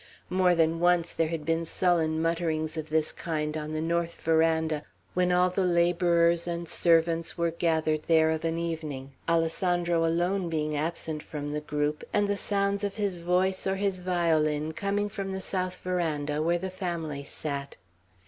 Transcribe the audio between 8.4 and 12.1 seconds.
an evening, Alessandro alone being absent from the group,